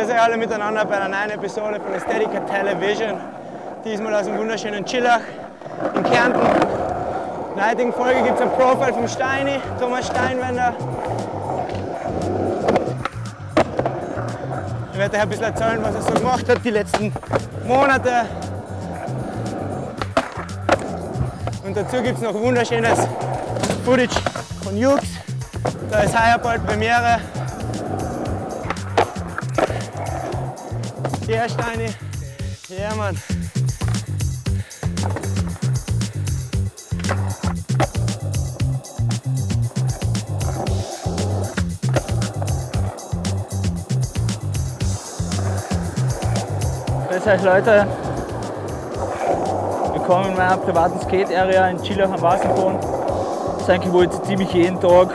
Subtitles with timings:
[0.00, 3.20] Grüß euch alle miteinander bei einer neuen Episode von Aesthetica Television.
[3.84, 5.20] Diesmal aus dem wunderschönen Chillach
[5.94, 6.40] in Kärnten.
[6.40, 10.72] In der heutigen Folge gibt es ein Profile vom Steini, Thomas Steinwender.
[14.90, 17.12] Ich werde euch ein bisschen erzählen, was er so gemacht hat die letzten
[17.66, 18.24] Monate.
[21.66, 23.06] Und dazu gibt es noch wunderschönes
[23.84, 24.16] Footage
[24.64, 25.02] von Jux.
[25.90, 27.20] Da ist heuer bald Premiere.
[31.30, 31.86] Ja, Steini.
[32.76, 33.16] Ja, Mann.
[47.08, 47.86] Grüß euch Leute.
[49.92, 52.80] Willkommen in meiner privaten Skate-Area in Chilach am Wasserboden.
[52.80, 55.10] Das ist eigentlich, wo ich ziemlich jeden Tag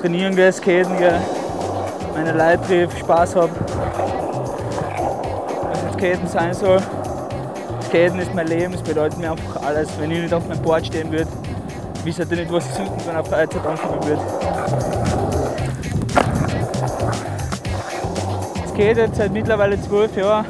[0.00, 1.20] trainieren gehe, skaten gehe,
[2.14, 3.50] meine Leute Spaß habe.
[5.98, 6.80] Skaten sein soll.
[7.88, 9.88] Skaten ist mein Leben, es bedeutet mir einfach alles.
[9.98, 11.26] Wenn ich nicht auf meinem Board stehen würde,
[12.04, 14.22] wisst ihr nicht, was ich sonst in meiner Freizeit anfangen würde.
[18.68, 20.46] Skate jetzt seit mittlerweile zwölf Jahren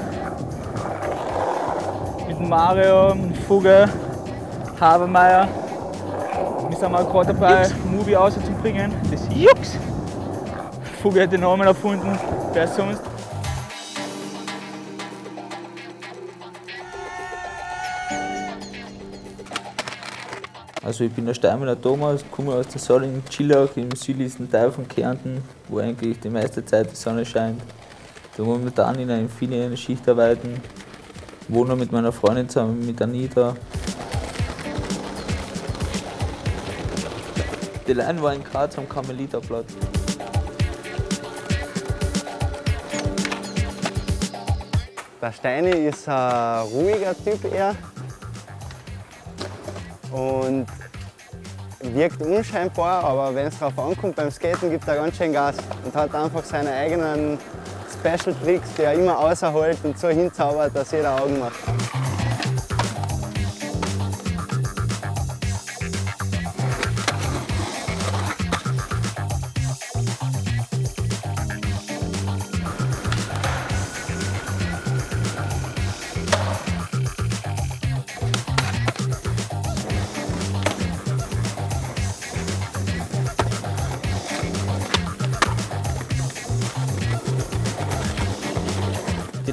[2.29, 3.89] mit Mario, Fugge,
[4.79, 5.49] Habermeier.
[6.69, 8.93] Wir sind auch gerade dabei, ein Movie rauszubringen.
[9.11, 9.79] Das Jux!
[11.03, 12.19] Fugge hat den Namen erfunden,
[12.53, 13.08] wer sonst.
[20.89, 24.89] Also ich bin der Steinmeier Thomas, komme aus der Solling Chillach im südlichsten Teil von
[24.89, 27.61] Kärnten, wo eigentlich die meiste Zeit die Sonne scheint.
[28.35, 30.59] Da momentan in einer Ferienschicht arbeiten,
[31.49, 33.55] wohne mit meiner Freundin zusammen, mit Anita.
[37.87, 39.75] Die Line war in Graz am Karmeliterplatz.
[45.21, 47.77] Der Steini ist ein ruhiger Typ eher
[50.11, 50.67] und
[51.95, 55.95] wirkt unscheinbar, aber wenn es darauf ankommt beim Skaten, gibt er ganz schön Gas und
[55.95, 57.39] hat einfach seine eigenen
[57.99, 62.28] Special Tricks, die er immer außerholt und so hinzaubert, dass jeder Augen macht.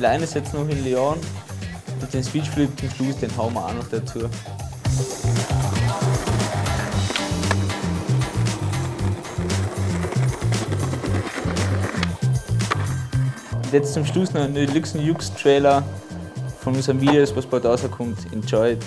[0.06, 1.18] Line ist jetzt noch in Lyon
[2.00, 4.20] und den Switchflip zum Schluss, den hauen wir auch noch dazu.
[13.50, 15.84] Und jetzt zum Schluss noch ein Deluxe Jux Trailer
[16.60, 18.32] von unserem Videos, was bald rauskommt.
[18.32, 18.86] Enjoy it.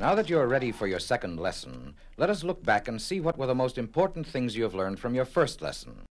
[0.00, 3.36] Now that you're ready for your second lesson, let us look back and see what
[3.36, 6.06] were the most important things you have learned from your first lesson.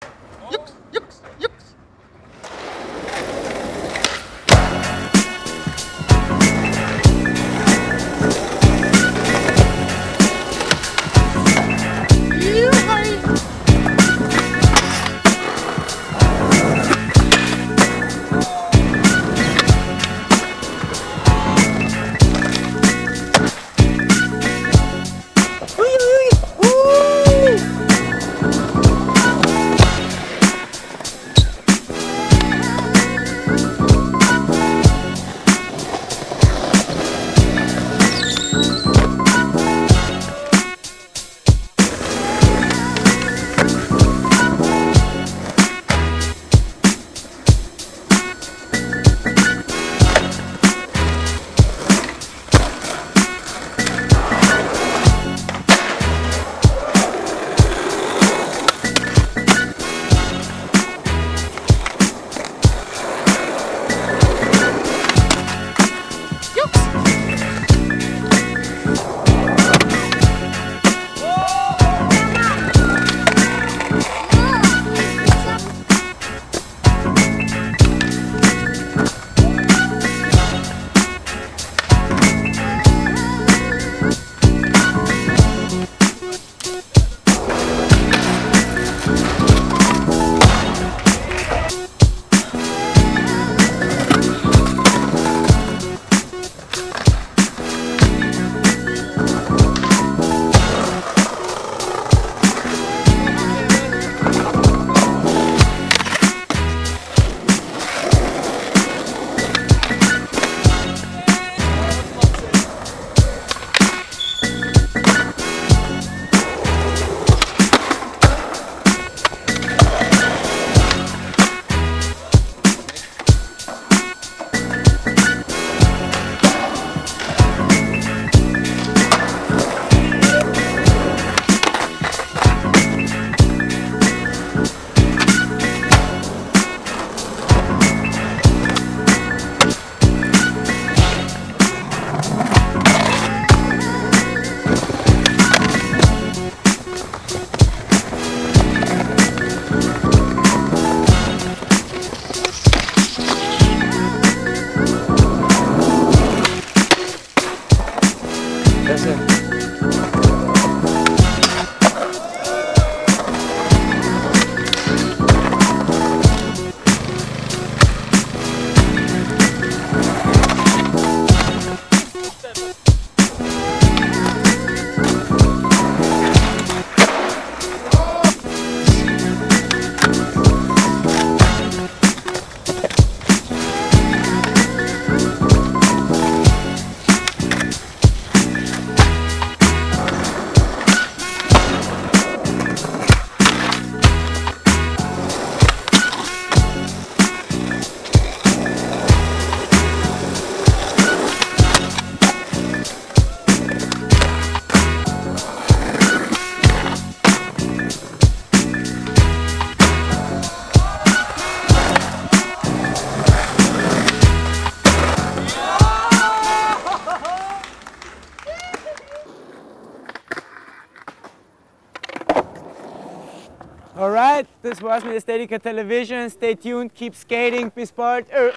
[223.97, 226.29] All right, this was Minesthetica Television.
[226.29, 228.27] Stay tuned, keep skating, be smart.
[228.35, 228.53] Er.